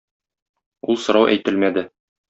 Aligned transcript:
Ул 0.95 0.99
сорау 1.05 1.31
әйтелмәде. 1.37 1.89